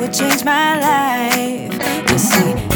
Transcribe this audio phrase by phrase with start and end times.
[0.00, 2.10] would change my life.
[2.10, 2.69] You see.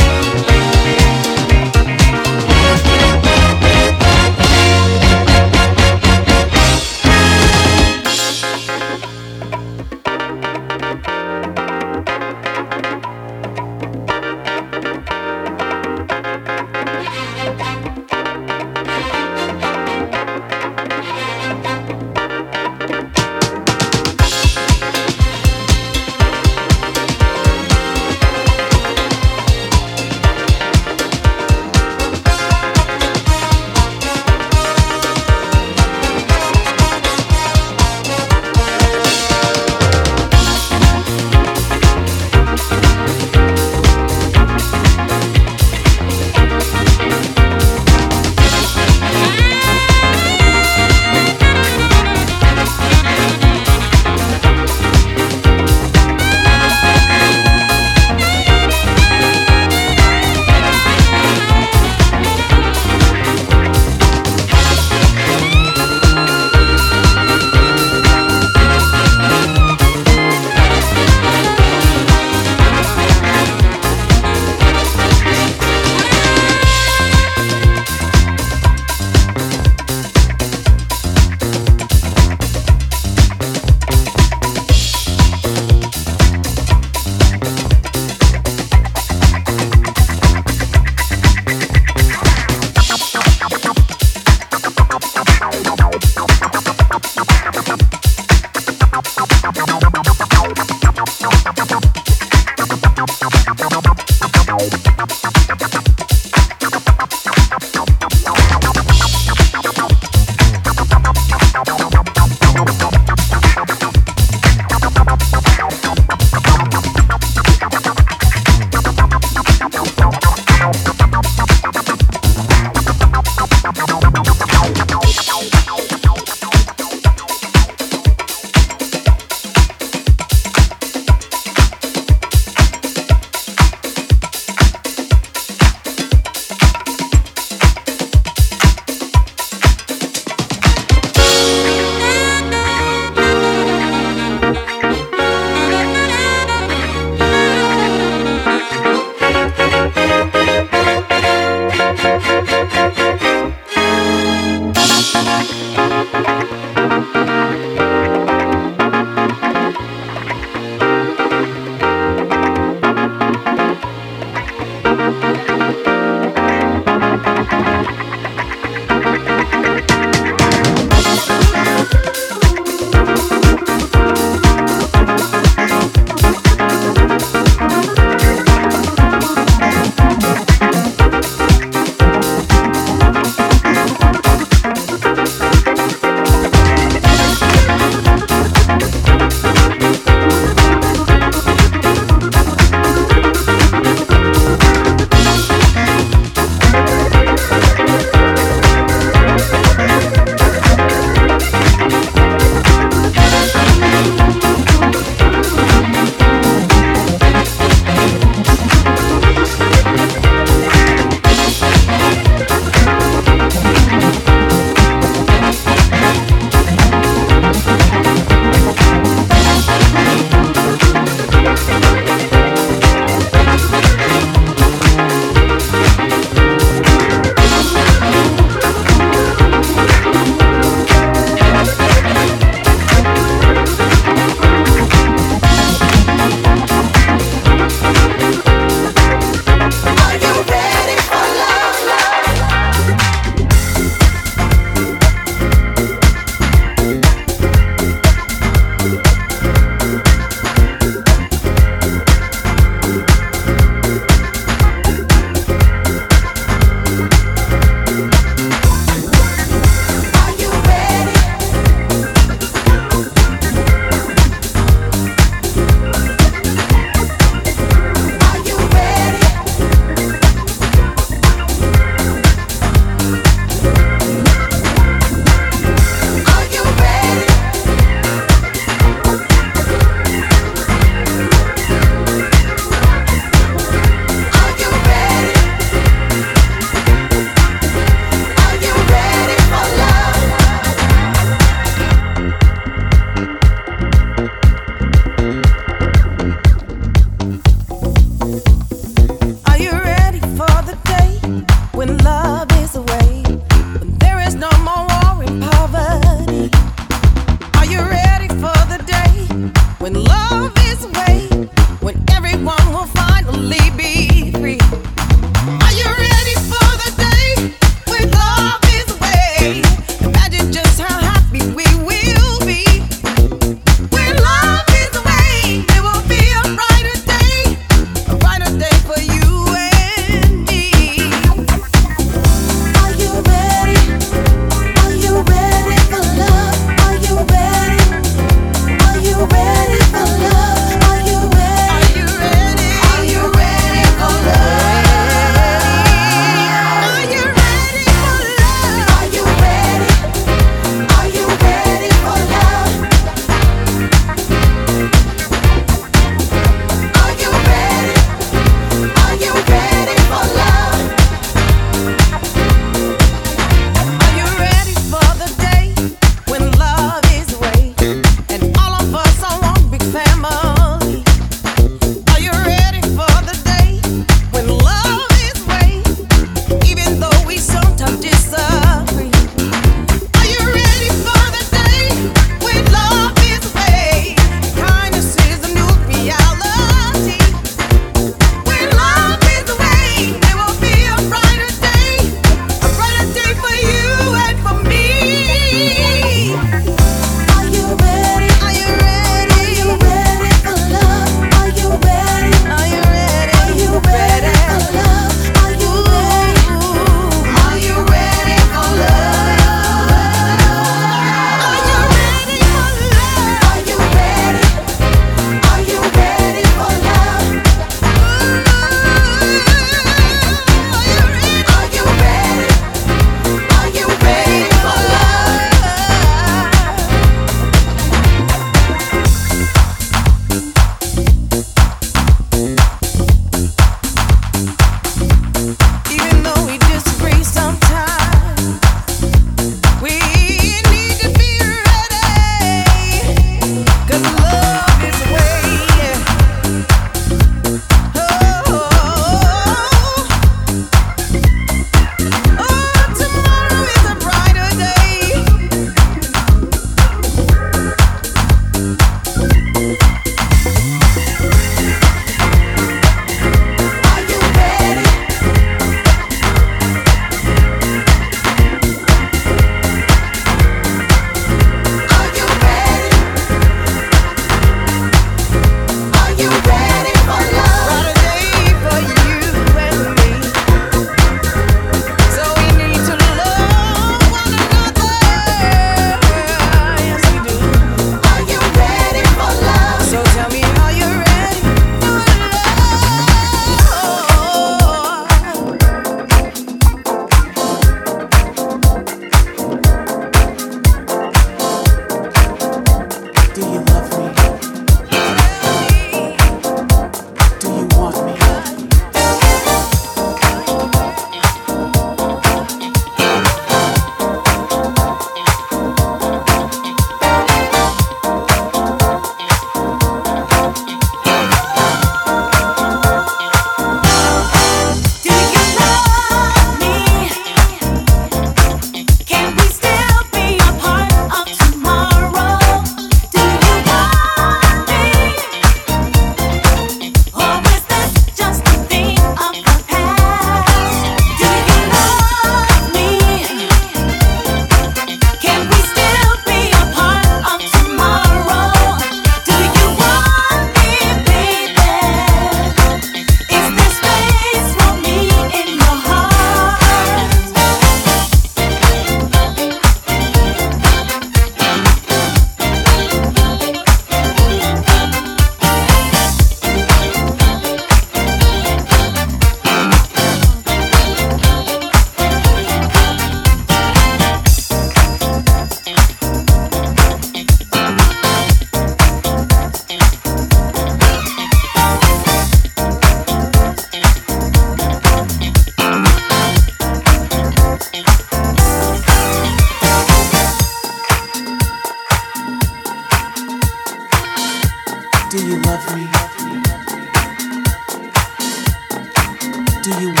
[599.61, 600.00] do you